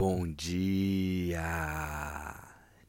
[0.00, 1.44] Bom dia!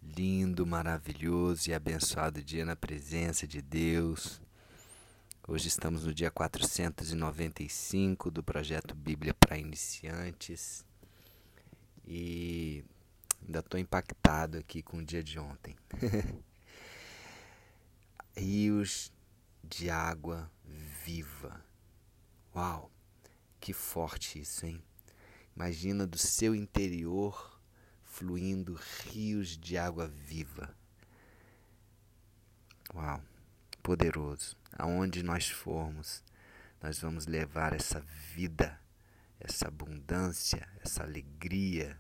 [0.02, 4.42] Lindo, maravilhoso e abençoado dia na presença de Deus.
[5.46, 10.86] Hoje estamos no dia 495 do projeto Bíblia para Iniciantes
[12.08, 12.82] e
[13.42, 15.76] ainda estou impactado aqui com o dia de ontem.
[18.38, 19.12] Rios
[19.62, 20.50] de água
[21.04, 21.62] viva.
[22.56, 22.90] Uau,
[23.60, 24.82] que forte isso, hein?
[25.62, 27.62] Imagina do seu interior
[28.04, 28.74] fluindo
[29.06, 30.76] rios de água viva.
[32.92, 33.22] Uau,
[33.84, 34.58] poderoso.
[34.76, 36.24] Aonde nós formos,
[36.82, 38.00] nós vamos levar essa
[38.34, 38.82] vida,
[39.40, 41.96] essa abundância, essa alegria,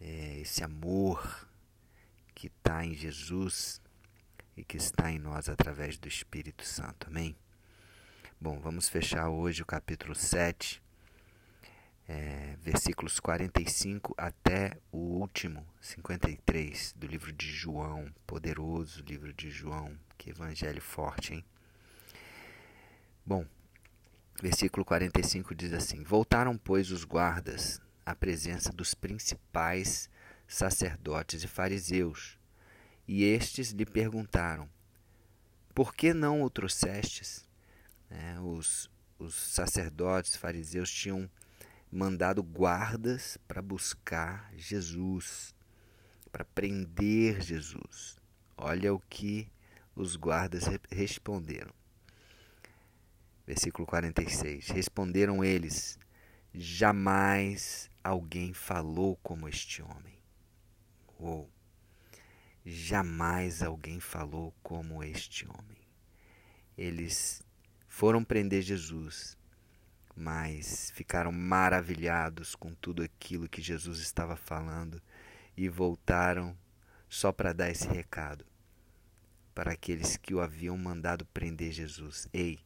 [0.00, 1.48] é, esse amor
[2.32, 3.80] que está em Jesus
[4.56, 7.08] e que está em nós através do Espírito Santo.
[7.08, 7.36] Amém?
[8.40, 10.85] Bom, vamos fechar hoje o capítulo 7
[12.08, 19.98] é, versículos 45 até o último, 53, do livro de João, poderoso livro de João,
[20.16, 21.44] que evangelho forte, hein?
[23.24, 23.44] Bom,
[24.40, 30.08] versículo 45 diz assim: Voltaram, pois, os guardas à presença dos principais
[30.46, 32.38] sacerdotes e fariseus,
[33.08, 34.68] e estes lhe perguntaram:
[35.74, 37.44] Por que não o trouxestes?
[38.08, 41.28] É, os, os sacerdotes fariseus tinham
[41.90, 45.54] mandado guardas para buscar Jesus,
[46.30, 48.18] para prender Jesus.
[48.56, 49.50] Olha o que
[49.94, 51.72] os guardas responderam.
[53.46, 54.68] Versículo 46.
[54.68, 55.98] Responderam eles:
[56.52, 60.18] Jamais alguém falou como este homem.
[61.18, 61.50] Ou
[62.64, 65.78] jamais alguém falou como este homem.
[66.76, 67.42] Eles
[67.86, 69.38] foram prender Jesus
[70.16, 75.00] mas ficaram maravilhados com tudo aquilo que Jesus estava falando
[75.56, 76.56] e voltaram
[77.08, 78.44] só para dar esse recado
[79.56, 82.28] para aqueles que o haviam mandado prender Jesus.
[82.30, 82.58] Ei,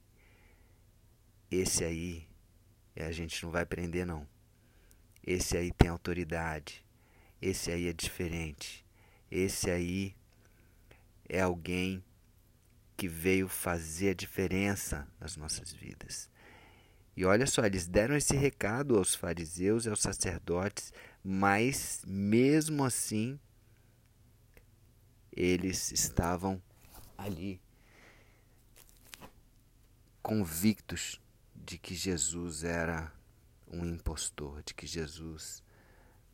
[1.49, 2.29] esse aí
[2.97, 4.27] a gente não vai prender não.
[5.25, 6.85] Esse aí tem autoridade.
[7.41, 8.85] Esse aí é diferente.
[9.31, 10.17] Esse aí
[11.29, 12.03] é alguém
[12.97, 16.29] que veio fazer a diferença nas nossas vidas.
[17.21, 20.91] E olha só, eles deram esse recado aos fariseus e aos sacerdotes,
[21.23, 23.39] mas mesmo assim
[25.31, 26.63] eles estavam
[27.19, 27.61] ali
[30.23, 31.21] convictos
[31.55, 33.13] de que Jesus era
[33.71, 35.63] um impostor, de que Jesus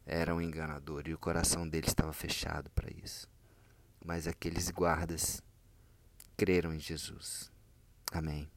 [0.07, 3.29] era um enganador e o coração deles estava fechado para isso.
[4.05, 5.43] Mas aqueles guardas
[6.37, 7.51] creram em Jesus.
[8.13, 8.49] Amém.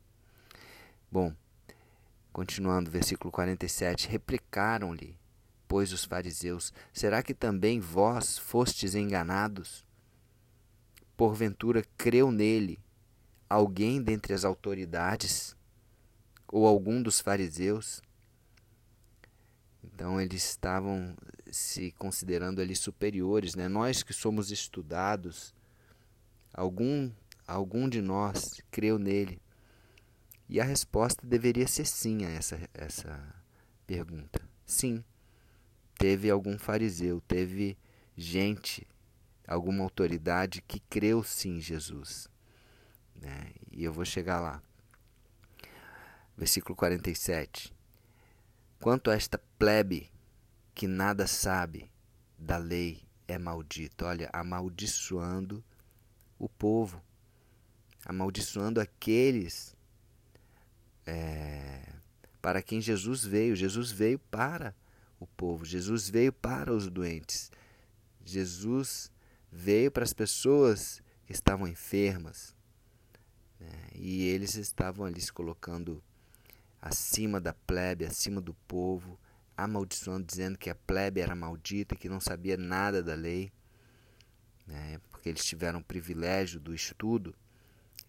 [1.12, 1.36] Bom,
[2.32, 5.18] Continuando, versículo 47, replicaram-lhe,
[5.68, 9.86] pois os fariseus: Será que também vós fostes enganados?
[11.18, 12.80] Porventura creu nele
[13.50, 15.56] alguém dentre as autoridades
[16.48, 18.02] ou algum dos fariseus?
[19.84, 21.16] Então eles estavam
[21.52, 23.68] se considerando ali superiores, né?
[23.68, 25.54] Nós que somos estudados,
[26.54, 27.12] algum
[27.48, 29.42] algum de nós creu nele.
[30.50, 33.36] E a resposta deveria ser sim a essa, essa
[33.86, 34.42] pergunta.
[34.66, 35.04] Sim,
[35.96, 37.78] teve algum fariseu, teve
[38.18, 38.88] gente,
[39.48, 42.28] alguma autoridade que creu sim em Jesus.
[43.16, 43.52] Né?
[43.72, 44.60] E eu vou chegar lá.
[46.36, 47.72] Versículo 47.
[48.80, 50.10] Quanto a esta plebe
[50.74, 51.92] que nada sabe
[52.40, 54.06] da lei é maldito.
[54.06, 55.64] Olha, amaldiçoando
[56.40, 57.04] o povo,
[58.06, 59.76] amaldiçoando aqueles
[61.10, 61.82] é,
[62.42, 63.56] para quem Jesus veio.
[63.56, 64.76] Jesus veio para
[65.20, 67.52] o povo, Jesus veio para os doentes,
[68.24, 69.12] Jesus
[69.52, 72.56] veio para as pessoas que estavam enfermas.
[73.60, 73.90] Né?
[73.96, 76.02] E eles estavam ali se colocando
[76.82, 79.20] acima da plebe, acima do povo,
[79.58, 83.52] amaldiçoando, dizendo que a plebe era maldita, que não sabia nada da lei,
[84.66, 85.02] né?
[85.10, 87.36] porque eles tiveram o privilégio do estudo,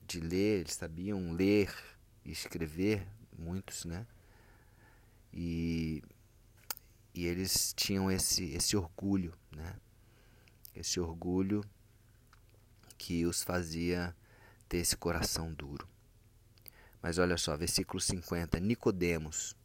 [0.07, 1.73] de ler, eles sabiam ler
[2.25, 3.07] escrever,
[3.37, 4.07] muitos, né?
[5.33, 6.03] E,
[7.15, 9.77] e eles tinham esse, esse orgulho, né?
[10.75, 11.65] Esse orgulho
[12.99, 14.15] que os fazia
[14.69, 15.89] ter esse coração duro.
[17.03, 19.57] Mas olha só, versículo 50, Nicodemos.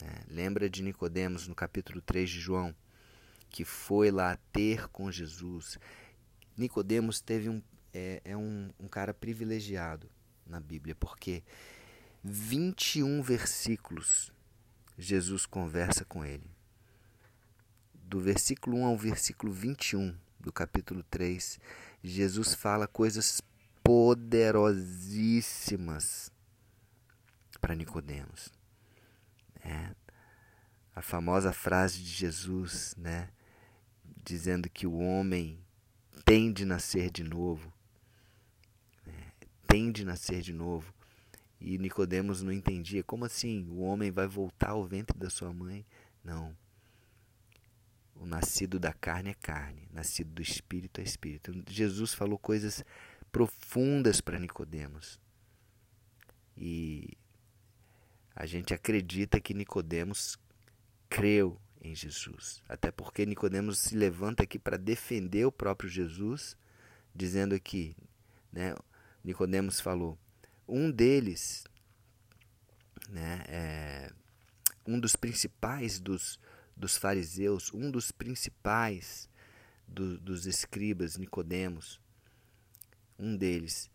[0.00, 0.24] Né?
[0.28, 2.74] Lembra de Nicodemos no capítulo 3 de João,
[3.48, 5.78] que foi lá ter com Jesus.
[6.56, 7.62] Nicodemos teve um,
[7.92, 10.08] é, é um, um cara privilegiado
[10.50, 11.42] na Bíblia, porque
[12.22, 14.30] 21 versículos
[14.98, 16.50] Jesus conversa com ele.
[17.94, 21.60] do versículo 1 ao versículo 21 do capítulo 3,
[22.02, 23.40] Jesus fala coisas
[23.84, 26.32] poderosíssimas
[27.60, 28.52] para Nicodemos.
[29.62, 29.94] É,
[30.94, 33.30] a famosa frase de Jesus, né,
[34.24, 35.64] dizendo que o homem
[36.24, 37.72] tem de nascer de novo,
[39.70, 40.92] né, tem de nascer de novo.
[41.60, 43.66] E Nicodemos não entendia, como assim?
[43.68, 45.84] O homem vai voltar ao ventre da sua mãe?
[46.24, 46.56] Não.
[48.14, 51.52] O nascido da carne é carne, nascido do espírito é espírito.
[51.68, 52.84] Jesus falou coisas
[53.30, 55.18] profundas para Nicodemos.
[56.56, 57.16] E
[58.34, 60.38] a gente acredita que Nicodemos
[61.08, 62.62] creu em Jesus.
[62.68, 66.56] Até porque Nicodemos se levanta aqui para defender o próprio Jesus,
[67.14, 67.96] dizendo aqui,
[68.52, 68.74] né,
[69.22, 70.18] Nicodemos falou,
[70.66, 71.64] um deles,
[73.08, 74.12] né, é,
[74.86, 76.38] um dos principais dos
[76.80, 79.28] dos fariseus, um dos principais
[79.86, 82.00] do, dos escribas, Nicodemos,
[83.18, 83.90] um deles,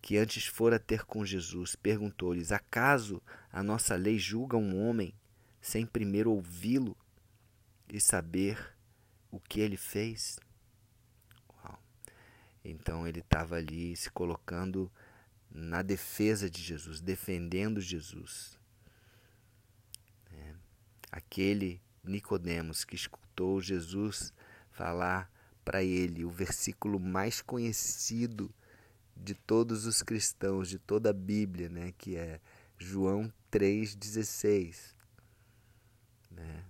[0.00, 3.22] que antes fora ter com Jesus, perguntou-lhes: Acaso
[3.52, 5.14] a nossa lei julga um homem
[5.60, 6.96] sem primeiro ouvi-lo
[7.92, 8.74] e saber
[9.30, 10.38] o que ele fez?
[12.64, 14.90] Então ele estava ali se colocando
[15.50, 18.58] na defesa de Jesus, defendendo Jesus.
[20.32, 20.54] É.
[21.10, 24.32] Aquele Nicodemos, que escutou Jesus
[24.70, 25.30] falar
[25.64, 28.52] para ele o versículo mais conhecido
[29.16, 32.40] de todos os cristãos, de toda a Bíblia, né, que é
[32.78, 34.94] João 3,16.
[36.30, 36.64] Né?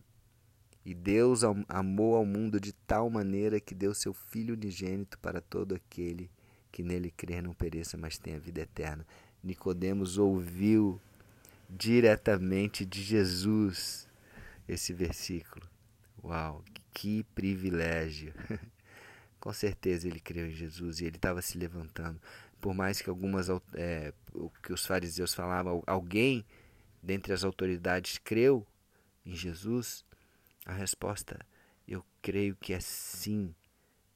[0.84, 5.74] E Deus amou ao mundo de tal maneira que deu seu Filho unigênito para todo
[5.74, 6.30] aquele
[6.72, 9.06] que nele crer não pereça, mas tenha vida eterna.
[9.42, 11.00] Nicodemos ouviu
[11.68, 14.08] diretamente de Jesus
[14.68, 15.66] esse versículo.
[16.22, 18.32] Uau, que privilégio!
[19.40, 22.20] Com certeza ele creu em Jesus e ele estava se levantando.
[22.60, 26.44] Por mais que algumas é, o que os fariseus falavam, alguém
[27.02, 28.66] dentre as autoridades creu
[29.24, 30.04] em Jesus,
[30.70, 31.38] a resposta
[31.86, 33.54] eu creio que é sim.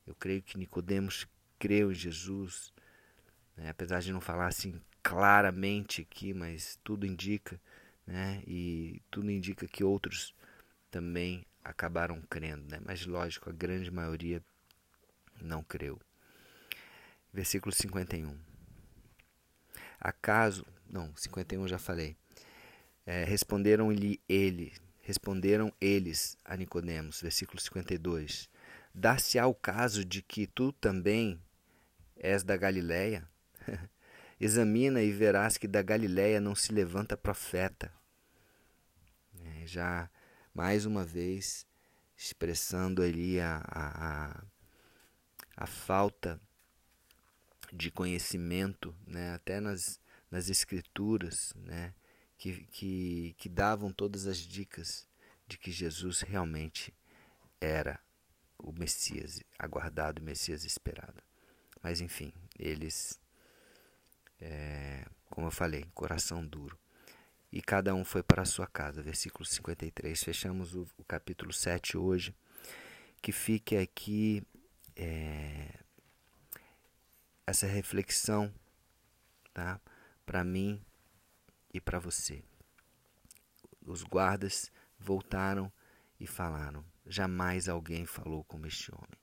[0.06, 1.26] Eu creio que Nicodemos
[1.58, 2.72] creu em Jesus.
[3.56, 3.68] Né?
[3.68, 7.60] Apesar de não falar assim claramente aqui, mas tudo indica,
[8.06, 8.42] né?
[8.46, 10.34] E tudo indica que outros
[10.90, 12.80] também acabaram crendo, né?
[12.84, 14.42] mas lógico, a grande maioria
[15.40, 16.00] não creu.
[17.32, 18.38] Versículo 51.
[20.00, 22.16] Acaso, não, 51 já falei.
[23.04, 24.72] É, responderam-lhe ele,
[25.04, 28.48] responderam eles a Nicodemos, versículo 52.
[28.92, 31.40] Dar-se-á o caso de que tu também
[32.16, 33.28] és da Galileia?
[34.40, 37.92] Examina e verás que da Galileia não se levanta profeta.
[39.44, 40.10] É, já
[40.54, 41.66] mais uma vez
[42.16, 44.44] expressando ali a, a,
[45.56, 46.40] a falta
[47.70, 51.92] de conhecimento, né, até nas, nas escrituras, né,
[52.38, 55.06] que, que, que davam todas as dicas
[55.46, 56.94] de que Jesus realmente
[57.60, 58.00] era
[58.58, 61.22] o Messias, aguardado Messias esperado.
[61.82, 63.20] Mas enfim, eles,
[64.40, 66.78] é, como eu falei, coração duro
[67.54, 69.00] e cada um foi para a sua casa.
[69.00, 70.24] Versículo 53.
[70.24, 72.34] Fechamos o, o capítulo 7 hoje.
[73.22, 74.42] Que fique aqui
[74.96, 75.68] é,
[77.46, 78.52] essa reflexão
[79.52, 79.80] tá?
[80.26, 80.84] para mim
[81.74, 82.42] e para você.
[83.84, 85.70] Os guardas voltaram
[86.18, 89.18] e falaram: Jamais alguém falou como este homem.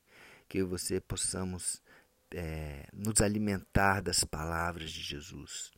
[0.47, 1.81] Que você possamos
[2.29, 5.71] é, nos alimentar das palavras de Jesus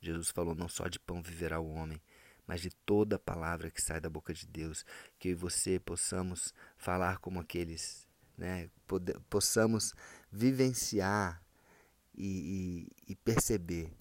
[0.00, 2.00] Jesus falou: não só de pão viverá o homem,
[2.46, 4.84] mas de toda palavra que sai da boca de Deus.
[5.18, 8.70] Que você possamos falar como aqueles, né?
[9.28, 9.94] possamos
[10.30, 11.42] vivenciar
[12.14, 13.92] e, e, e perceber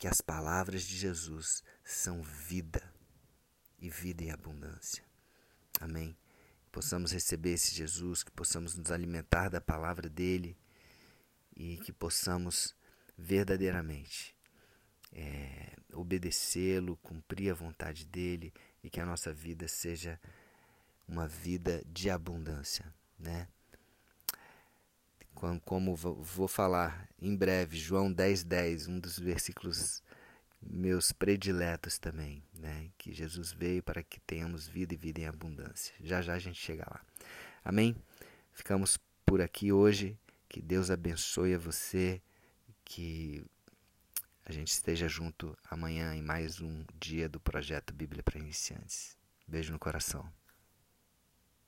[0.00, 2.82] que as palavras de Jesus são vida
[3.78, 5.04] e vida em abundância.
[5.78, 6.16] Amém.
[6.72, 10.56] Possamos receber esse Jesus, que possamos nos alimentar da palavra dele
[11.54, 12.74] e que possamos
[13.14, 14.34] verdadeiramente
[15.12, 20.18] é, obedecê-lo, cumprir a vontade dele e que a nossa vida seja
[21.06, 23.46] uma vida de abundância, né?
[25.64, 30.02] Como vou falar em breve, João 10:10, 10, um dos versículos
[30.60, 32.90] meus prediletos também, né?
[32.98, 35.94] Que Jesus veio para que tenhamos vida e vida em abundância.
[36.00, 37.00] Já já a gente chega lá.
[37.64, 37.96] Amém?
[38.52, 40.18] Ficamos por aqui hoje.
[40.48, 42.20] Que Deus abençoe a você,
[42.84, 43.42] que
[44.44, 49.16] a gente esteja junto amanhã em mais um dia do projeto Bíblia para Iniciantes.
[49.46, 50.39] Beijo no coração.